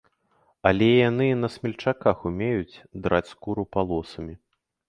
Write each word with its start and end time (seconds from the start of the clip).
Але 0.69 0.87
яны 1.09 1.27
і 1.33 1.35
на 1.43 1.49
смельчаках 1.57 2.25
умеюць 2.31 2.81
драць 3.07 3.29
скуру 3.33 3.71
палосамі. 3.77 4.35